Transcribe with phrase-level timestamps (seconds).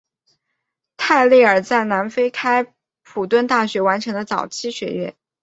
[0.97, 5.15] 泰累尔在南非开普敦大学完成了早期的学业。